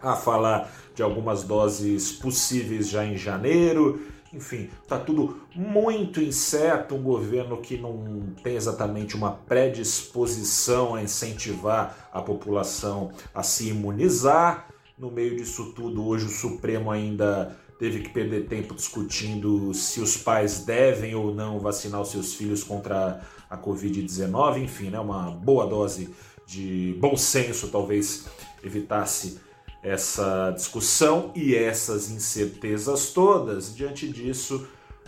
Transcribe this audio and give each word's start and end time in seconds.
a 0.00 0.16
falar 0.16 0.72
de 0.94 1.02
algumas 1.02 1.44
doses 1.44 2.12
possíveis 2.12 2.88
já 2.88 3.04
em 3.04 3.16
janeiro. 3.16 4.00
Enfim, 4.32 4.70
está 4.82 4.98
tudo 4.98 5.42
muito 5.54 6.20
incerto. 6.20 6.94
Um 6.94 7.02
governo 7.02 7.58
que 7.58 7.76
não 7.76 8.34
tem 8.42 8.56
exatamente 8.56 9.14
uma 9.14 9.32
predisposição 9.32 10.94
a 10.94 11.02
incentivar 11.02 12.08
a 12.12 12.20
população 12.20 13.12
a 13.34 13.42
se 13.42 13.68
imunizar. 13.68 14.68
No 14.98 15.10
meio 15.10 15.36
disso 15.36 15.72
tudo, 15.74 16.06
hoje 16.06 16.26
o 16.26 16.30
Supremo 16.30 16.90
ainda 16.90 17.56
teve 17.82 17.98
que 17.98 18.10
perder 18.10 18.46
tempo 18.46 18.76
discutindo 18.76 19.74
se 19.74 20.00
os 20.00 20.16
pais 20.16 20.60
devem 20.60 21.16
ou 21.16 21.34
não 21.34 21.58
vacinar 21.58 22.00
os 22.00 22.12
seus 22.12 22.32
filhos 22.32 22.62
contra 22.62 23.20
a 23.50 23.58
Covid-19. 23.58 24.62
Enfim, 24.62 24.88
né, 24.88 25.00
uma 25.00 25.32
boa 25.32 25.66
dose 25.66 26.14
de 26.46 26.96
bom 27.00 27.16
senso 27.16 27.66
talvez 27.72 28.28
evitasse 28.62 29.40
essa 29.82 30.52
discussão 30.52 31.32
e 31.34 31.56
essas 31.56 32.08
incertezas 32.08 33.10
todas. 33.10 33.74
Diante 33.74 34.06
disso, 34.06 34.64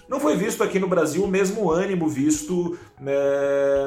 não 0.08 0.20
foi 0.20 0.36
visto 0.36 0.62
aqui 0.62 0.78
no 0.78 0.86
Brasil 0.86 1.24
o 1.24 1.28
mesmo 1.28 1.70
ânimo 1.70 2.08
visto 2.08 2.78
né, 3.00 3.14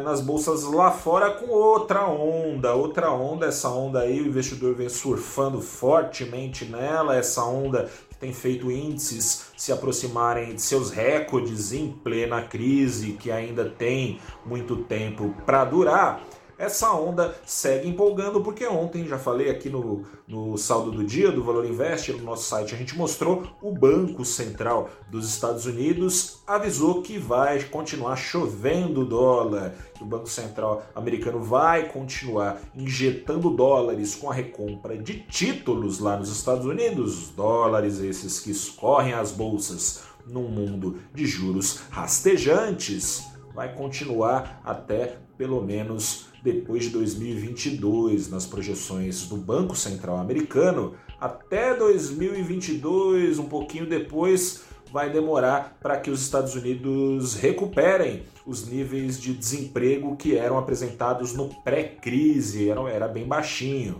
nas 0.03 0.21
bolsas 0.21 0.63
lá 0.63 0.91
fora 0.91 1.31
com 1.31 1.47
outra 1.47 2.07
onda. 2.07 2.73
Outra 2.73 3.11
onda, 3.11 3.47
essa 3.47 3.69
onda 3.69 3.99
aí, 3.99 4.21
o 4.21 4.27
investidor 4.27 4.73
vem 4.73 4.89
surfando 4.89 5.61
fortemente 5.61 6.65
nela, 6.65 7.15
essa 7.15 7.43
onda 7.43 7.89
tem 8.19 8.33
feito 8.33 8.71
índices 8.71 9.51
se 9.55 9.71
aproximarem 9.71 10.55
de 10.55 10.61
seus 10.61 10.89
recordes 10.89 11.71
em 11.71 11.91
plena 11.91 12.41
crise, 12.41 13.13
que 13.13 13.31
ainda 13.31 13.65
tem 13.65 14.19
muito 14.45 14.77
tempo 14.77 15.35
para 15.45 15.63
durar 15.65 16.23
essa 16.57 16.91
onda 16.91 17.35
segue 17.45 17.87
empolgando, 17.87 18.41
porque 18.41 18.65
ontem, 18.65 19.05
já 19.05 19.19
falei 19.19 19.49
aqui 19.49 19.69
no, 19.69 20.03
no 20.27 20.57
saldo 20.57 20.91
do 20.91 21.03
dia 21.03 21.31
do 21.31 21.43
Valor 21.43 21.65
Invest, 21.65 22.11
no 22.13 22.23
nosso 22.23 22.45
site, 22.49 22.73
a 22.73 22.77
gente 22.77 22.97
mostrou 22.97 23.43
o 23.61 23.71
Banco 23.71 24.25
Central 24.25 24.89
dos 25.09 25.29
Estados 25.29 25.65
Unidos 25.65 26.37
avisou 26.47 27.01
que 27.01 27.17
vai 27.17 27.63
continuar 27.63 28.15
chovendo 28.15 29.05
dólar, 29.05 29.75
que 29.93 30.03
o 30.03 30.05
Banco 30.05 30.27
Central 30.27 30.83
americano 30.95 31.41
vai 31.41 31.89
continuar 31.89 32.59
injetando 32.75 33.49
dólares 33.49 34.15
com 34.15 34.31
a 34.31 34.33
recompra 34.33 34.97
de 34.97 35.19
títulos 35.19 35.99
lá 35.99 36.17
nos 36.17 36.29
Estados 36.29 36.65
Unidos, 36.65 37.29
dólares 37.29 37.99
esses 37.99 38.39
que 38.39 38.49
escorrem 38.49 39.13
as 39.13 39.31
bolsas 39.31 40.03
num 40.25 40.47
mundo 40.47 40.99
de 41.13 41.25
juros 41.25 41.81
rastejantes, 41.89 43.23
vai 43.53 43.73
continuar 43.73 44.61
até 44.63 45.17
pelo 45.37 45.61
menos 45.61 46.27
depois 46.47 46.85
de 46.85 46.91
2022, 46.91 48.29
nas 48.29 48.45
projeções 48.45 49.27
do 49.27 49.35
Banco 49.35 49.75
Central 49.75 50.15
Americano, 50.15 50.93
até 51.19 51.75
2022, 51.75 53.37
um 53.37 53.49
pouquinho 53.49 53.85
depois, 53.85 54.63
vai 54.89 55.11
demorar 55.11 55.77
para 55.81 55.99
que 55.99 56.09
os 56.09 56.21
Estados 56.21 56.55
Unidos 56.55 57.33
recuperem 57.33 58.23
os 58.45 58.65
níveis 58.65 59.19
de 59.19 59.33
desemprego 59.33 60.15
que 60.15 60.37
eram 60.37 60.57
apresentados 60.57 61.33
no 61.33 61.49
pré-crise, 61.65 62.69
era, 62.69 62.79
era 62.89 63.07
bem 63.09 63.27
baixinho. 63.27 63.99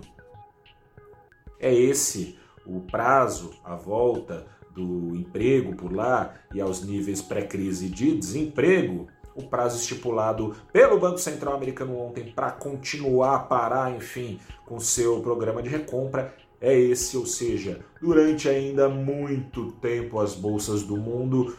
É 1.60 1.74
esse 1.74 2.40
o 2.66 2.80
prazo, 2.80 3.52
a 3.62 3.76
volta 3.76 4.48
do 4.74 5.14
emprego 5.18 5.76
por 5.76 5.92
lá 5.92 6.36
e 6.54 6.62
aos 6.62 6.82
níveis 6.82 7.22
pré-crise 7.22 7.90
de 7.90 8.16
desemprego 8.16 9.08
o 9.38 9.48
prazo 9.48 9.78
estipulado 9.78 10.56
pelo 10.74 11.00
Banco 11.00 11.20
Central 11.20 11.54
americano 11.54 11.98
ontem 11.98 12.34
para 12.34 12.52
continuar 12.52 13.36
a 13.36 13.40
parar, 13.40 13.96
enfim, 13.96 14.40
com 14.66 14.80
seu 14.80 15.22
programa 15.22 15.62
de 15.62 15.70
recompra 15.70 16.36
é 16.60 16.76
esse, 16.76 17.16
ou 17.16 17.26
seja, 17.26 17.82
durante 18.02 18.50
ainda 18.50 18.90
muito 18.90 19.72
tempo 19.74 20.20
as 20.20 20.34
bolsas 20.34 20.82
do 20.82 20.98
mundo 20.98 21.56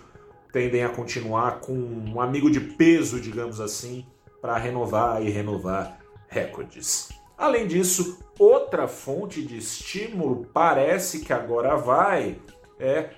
tendem 0.53 0.83
a 0.83 0.89
continuar 0.89 1.61
com 1.61 1.73
um 1.73 2.21
amigo 2.21 2.51
de 2.51 2.59
peso, 2.59 3.21
digamos 3.21 3.61
assim, 3.61 4.05
para 4.43 4.57
renovar 4.57 5.23
e 5.23 5.31
renovar 5.31 6.01
recordes. 6.27 7.11
Além 7.37 7.69
disso, 7.69 8.19
outra 8.37 8.89
fonte 8.89 9.41
de 9.41 9.59
estímulo 9.59 10.47
parece 10.53 11.21
que 11.21 11.33
agora 11.33 11.77
vai 11.77 12.41
é 12.81 13.11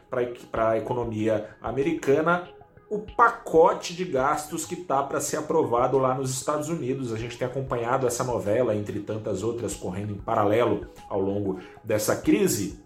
para 0.50 0.70
a 0.70 0.78
economia 0.78 1.50
americana 1.60 2.48
o 2.90 2.98
pacote 2.98 3.94
de 3.94 4.04
gastos 4.04 4.66
que 4.66 4.74
está 4.74 5.00
para 5.00 5.20
ser 5.20 5.36
aprovado 5.36 5.96
lá 5.96 6.12
nos 6.12 6.32
Estados 6.32 6.68
Unidos. 6.68 7.12
A 7.12 7.16
gente 7.16 7.38
tem 7.38 7.46
acompanhado 7.46 8.04
essa 8.04 8.24
novela, 8.24 8.74
entre 8.74 8.98
tantas 8.98 9.44
outras, 9.44 9.74
correndo 9.74 10.12
em 10.12 10.18
paralelo 10.18 10.88
ao 11.08 11.20
longo 11.20 11.60
dessa 11.84 12.16
crise. 12.16 12.82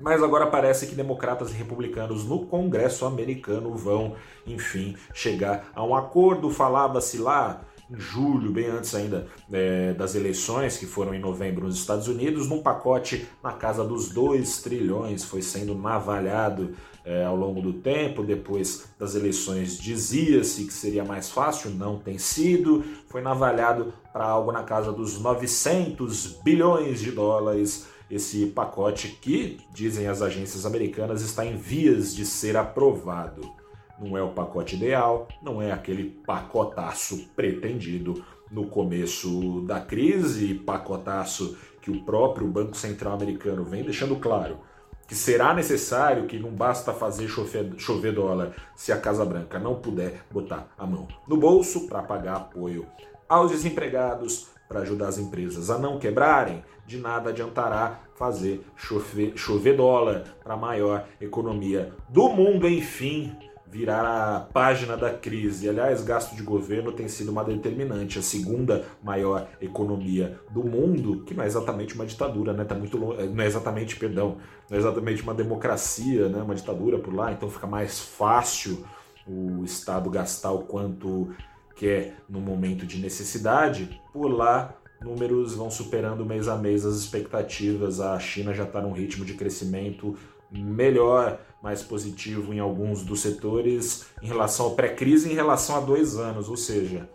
Mas 0.00 0.22
agora 0.22 0.46
parece 0.46 0.86
que 0.86 0.94
democratas 0.94 1.50
e 1.50 1.54
republicanos 1.54 2.24
no 2.24 2.46
Congresso 2.46 3.04
americano 3.04 3.74
vão, 3.76 4.16
enfim, 4.46 4.96
chegar 5.12 5.70
a 5.74 5.84
um 5.84 5.94
acordo. 5.94 6.48
Falava-se 6.48 7.18
lá 7.18 7.60
em 7.90 7.98
julho, 7.98 8.50
bem 8.50 8.66
antes 8.66 8.94
ainda 8.94 9.26
é, 9.52 9.92
das 9.92 10.14
eleições, 10.14 10.76
que 10.76 10.86
foram 10.86 11.14
em 11.14 11.20
novembro 11.20 11.66
nos 11.66 11.76
Estados 11.76 12.08
Unidos, 12.08 12.48
num 12.48 12.62
pacote 12.62 13.26
na 13.42 13.52
casa 13.52 13.84
dos 13.84 14.08
2 14.08 14.62
trilhões, 14.62 15.24
foi 15.24 15.42
sendo 15.42 15.74
navalhado 15.74 16.74
é, 17.04 17.24
ao 17.24 17.36
longo 17.36 17.60
do 17.60 17.74
tempo. 17.74 18.22
Depois 18.22 18.86
das 18.98 19.14
eleições 19.14 19.78
dizia-se 19.78 20.64
que 20.64 20.72
seria 20.72 21.04
mais 21.04 21.30
fácil, 21.30 21.70
não 21.70 21.98
tem 21.98 22.18
sido. 22.18 22.84
Foi 23.08 23.20
navalhado 23.20 23.92
para 24.12 24.24
algo 24.24 24.50
na 24.50 24.62
casa 24.62 24.92
dos 24.92 25.20
900 25.20 26.38
bilhões 26.42 27.00
de 27.00 27.10
dólares. 27.10 27.86
Esse 28.10 28.46
pacote 28.46 29.08
que, 29.20 29.58
dizem 29.72 30.06
as 30.06 30.22
agências 30.22 30.66
americanas, 30.66 31.22
está 31.22 31.44
em 31.44 31.56
vias 31.56 32.14
de 32.14 32.24
ser 32.24 32.56
aprovado. 32.56 33.63
Não 33.98 34.16
é 34.16 34.22
o 34.22 34.30
pacote 34.30 34.76
ideal, 34.76 35.28
não 35.42 35.62
é 35.62 35.70
aquele 35.70 36.10
pacotaço 36.26 37.28
pretendido 37.36 38.24
no 38.50 38.66
começo 38.66 39.62
da 39.62 39.80
crise, 39.80 40.54
pacotaço 40.54 41.56
que 41.80 41.90
o 41.90 42.02
próprio 42.04 42.46
Banco 42.46 42.76
Central 42.76 43.14
americano 43.14 43.64
vem 43.64 43.82
deixando 43.82 44.16
claro 44.16 44.58
que 45.06 45.14
será 45.14 45.52
necessário 45.52 46.26
que 46.26 46.38
não 46.38 46.50
basta 46.50 46.92
fazer 46.92 47.28
chover, 47.28 47.74
chover 47.76 48.12
dólar 48.12 48.54
se 48.74 48.90
a 48.90 48.98
Casa 48.98 49.24
Branca 49.24 49.58
não 49.58 49.74
puder 49.74 50.24
botar 50.30 50.68
a 50.78 50.86
mão 50.86 51.06
no 51.28 51.36
bolso 51.36 51.86
para 51.86 52.02
pagar 52.02 52.36
apoio 52.36 52.86
aos 53.28 53.50
desempregados, 53.50 54.48
para 54.68 54.80
ajudar 54.80 55.08
as 55.08 55.18
empresas 55.18 55.68
a 55.68 55.78
não 55.78 55.98
quebrarem, 55.98 56.64
de 56.86 56.98
nada 56.98 57.30
adiantará 57.30 58.00
fazer 58.14 58.64
chover, 58.76 59.36
chover 59.36 59.76
dólar 59.76 60.24
para 60.42 60.54
a 60.54 60.56
maior 60.56 61.06
economia 61.20 61.92
do 62.08 62.28
mundo, 62.28 62.68
enfim 62.68 63.36
virar 63.74 64.06
a 64.06 64.38
página 64.38 64.96
da 64.96 65.12
crise. 65.12 65.68
Aliás, 65.68 66.04
gasto 66.04 66.36
de 66.36 66.44
governo 66.44 66.92
tem 66.92 67.08
sido 67.08 67.32
uma 67.32 67.42
determinante. 67.42 68.20
A 68.20 68.22
segunda 68.22 68.84
maior 69.02 69.48
economia 69.60 70.38
do 70.52 70.62
mundo, 70.62 71.24
que 71.24 71.34
não 71.34 71.42
é 71.42 71.46
exatamente 71.48 71.92
uma 71.96 72.06
ditadura, 72.06 72.52
né? 72.52 72.62
Tá 72.62 72.76
muito 72.76 72.96
longe, 72.96 73.26
não 73.26 73.42
é 73.42 73.46
exatamente, 73.48 73.96
perdão, 73.96 74.36
não 74.70 74.76
é 74.76 74.80
exatamente 74.80 75.24
uma 75.24 75.34
democracia, 75.34 76.28
né? 76.28 76.40
Uma 76.40 76.54
ditadura 76.54 77.00
por 77.00 77.12
lá, 77.12 77.32
então 77.32 77.50
fica 77.50 77.66
mais 77.66 77.98
fácil 77.98 78.86
o 79.26 79.64
Estado 79.64 80.08
gastar 80.08 80.52
o 80.52 80.60
quanto 80.60 81.34
quer 81.74 82.18
no 82.28 82.40
momento 82.40 82.86
de 82.86 83.00
necessidade. 83.00 84.00
Por 84.12 84.28
lá, 84.28 84.72
números 85.02 85.56
vão 85.56 85.68
superando 85.68 86.24
mês 86.24 86.46
a 86.46 86.56
mês 86.56 86.86
as 86.86 86.94
expectativas. 86.94 87.98
A 87.98 88.16
China 88.20 88.54
já 88.54 88.62
está 88.62 88.80
num 88.80 88.92
ritmo 88.92 89.24
de 89.24 89.34
crescimento 89.34 90.16
melhor, 90.62 91.40
mais 91.62 91.82
positivo 91.82 92.52
em 92.52 92.58
alguns 92.58 93.02
dos 93.02 93.20
setores 93.20 94.06
em 94.22 94.26
relação 94.26 94.66
ao 94.66 94.74
pré-crise 94.74 95.30
em 95.30 95.34
relação 95.34 95.76
a 95.76 95.80
dois 95.80 96.16
anos, 96.16 96.48
ou 96.48 96.56
seja, 96.56 97.08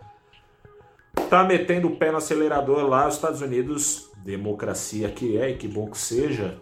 tá 1.29 1.43
metendo 1.43 1.87
o 1.87 1.95
pé 1.95 2.11
no 2.11 2.17
acelerador 2.17 2.87
lá 2.87 3.07
os 3.07 3.15
Estados 3.15 3.41
Unidos, 3.41 4.09
democracia 4.23 5.09
que 5.09 5.37
é 5.37 5.51
e 5.51 5.57
que 5.57 5.67
bom 5.67 5.89
que 5.89 5.97
seja, 5.97 6.59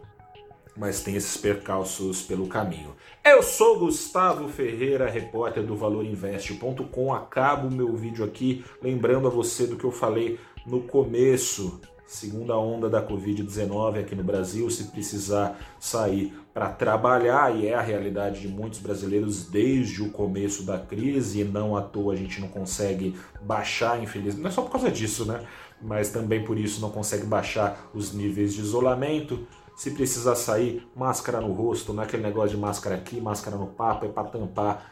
mas 0.75 1.01
tem 1.01 1.15
esses 1.15 1.35
percalços 1.37 2.21
pelo 2.21 2.47
caminho. 2.47 2.95
Eu 3.25 3.41
sou 3.41 3.79
Gustavo 3.79 4.47
Ferreira, 4.47 5.09
repórter 5.09 5.63
do 5.63 5.75
ValorInvest.com. 5.75 7.13
Acabo 7.13 7.67
o 7.67 7.73
meu 7.73 7.95
vídeo 7.95 8.23
aqui 8.23 8.63
lembrando 8.81 9.27
a 9.27 9.31
você 9.31 9.65
do 9.65 9.75
que 9.75 9.83
eu 9.83 9.91
falei 9.91 10.39
no 10.65 10.81
começo 10.81 11.81
segunda 12.07 12.57
onda 12.57 12.89
da 12.89 13.05
Covid-19 13.05 13.99
aqui 13.99 14.15
no 14.15 14.23
Brasil, 14.23 14.69
se 14.71 14.85
precisar 14.85 15.59
sair 15.77 16.33
para 16.53 16.69
trabalhar, 16.69 17.53
e 17.55 17.67
é 17.67 17.75
a 17.75 17.81
realidade 17.81 18.39
de 18.39 18.47
muitos 18.47 18.79
brasileiros 18.79 19.45
desde 19.45 20.01
o 20.01 20.09
começo 20.09 20.63
da 20.63 20.79
crise, 20.79 21.41
e 21.41 21.43
não 21.43 21.75
à 21.75 21.81
toa 21.81 22.13
a 22.13 22.15
gente 22.15 22.39
não 22.39 22.47
consegue 22.47 23.13
baixar, 23.41 24.01
infelizmente, 24.01 24.41
não 24.41 24.49
é 24.49 24.51
só 24.51 24.61
por 24.61 24.71
causa 24.71 24.89
disso, 24.89 25.25
né? 25.25 25.45
Mas 25.81 26.09
também 26.09 26.43
por 26.43 26.57
isso 26.57 26.81
não 26.81 26.89
consegue 26.89 27.25
baixar 27.25 27.89
os 27.93 28.13
níveis 28.13 28.53
de 28.53 28.61
isolamento. 28.61 29.45
Se 29.75 29.91
precisar 29.91 30.35
sair, 30.35 30.87
máscara 30.95 31.39
no 31.39 31.51
rosto, 31.51 31.93
não 31.93 32.01
é 32.01 32.05
aquele 32.05 32.23
negócio 32.23 32.51
de 32.51 32.57
máscara 32.57 32.95
aqui, 32.95 33.21
máscara 33.21 33.57
no 33.57 33.67
papo, 33.67 34.05
é 34.05 34.09
para 34.09 34.29
tampar 34.29 34.91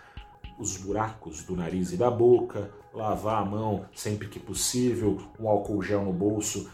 os 0.59 0.77
buracos 0.77 1.44
do 1.44 1.56
nariz 1.56 1.91
e 1.91 1.97
da 1.97 2.12
boca, 2.12 2.69
lavar 2.94 3.41
a 3.41 3.45
mão 3.45 3.85
sempre 3.94 4.27
que 4.27 4.39
possível, 4.39 5.17
um 5.39 5.50
álcool 5.50 5.81
gel 5.81 6.03
no 6.03 6.13
bolso 6.13 6.69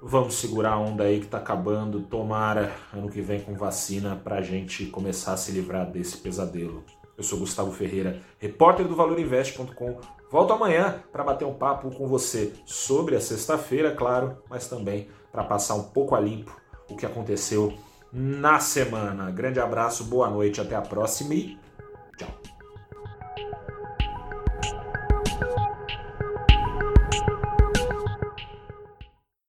Vamos 0.00 0.34
segurar 0.34 0.74
a 0.74 0.78
onda 0.78 1.04
aí 1.04 1.20
que 1.20 1.26
tá 1.26 1.38
acabando. 1.38 2.00
Tomara 2.02 2.72
ano 2.92 3.10
que 3.10 3.20
vem 3.20 3.40
com 3.40 3.54
vacina 3.54 4.14
pra 4.14 4.40
gente 4.40 4.86
começar 4.86 5.32
a 5.32 5.36
se 5.36 5.50
livrar 5.50 5.90
desse 5.90 6.18
pesadelo. 6.18 6.84
Eu 7.16 7.24
sou 7.24 7.40
Gustavo 7.40 7.72
Ferreira, 7.72 8.22
repórter 8.38 8.86
do 8.86 8.94
ValorInvest.com. 8.94 9.98
Volto 10.30 10.52
amanhã 10.52 11.02
para 11.10 11.24
bater 11.24 11.44
um 11.44 11.54
papo 11.54 11.90
com 11.90 12.06
você 12.06 12.52
sobre 12.64 13.16
a 13.16 13.20
sexta-feira, 13.20 13.90
claro, 13.90 14.38
mas 14.48 14.68
também 14.68 15.08
para 15.32 15.42
passar 15.42 15.74
um 15.74 15.84
pouco 15.84 16.14
a 16.14 16.20
limpo 16.20 16.56
o 16.88 16.96
que 16.96 17.04
aconteceu 17.04 17.74
na 18.12 18.60
semana. 18.60 19.32
Grande 19.32 19.58
abraço, 19.58 20.04
boa 20.04 20.30
noite, 20.30 20.60
até 20.60 20.76
a 20.76 20.80
próxima 20.80 21.34
e 21.34 21.58